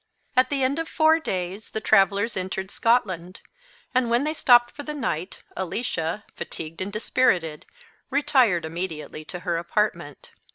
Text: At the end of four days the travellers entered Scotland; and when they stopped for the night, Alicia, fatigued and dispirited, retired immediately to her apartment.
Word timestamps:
At 0.35 0.49
the 0.49 0.63
end 0.63 0.79
of 0.79 0.89
four 0.89 1.19
days 1.19 1.69
the 1.69 1.79
travellers 1.79 2.35
entered 2.35 2.71
Scotland; 2.71 3.39
and 3.93 4.09
when 4.09 4.23
they 4.23 4.33
stopped 4.33 4.71
for 4.71 4.81
the 4.81 4.95
night, 4.95 5.43
Alicia, 5.55 6.23
fatigued 6.35 6.81
and 6.81 6.91
dispirited, 6.91 7.67
retired 8.09 8.65
immediately 8.65 9.23
to 9.25 9.41
her 9.41 9.59
apartment. 9.59 10.31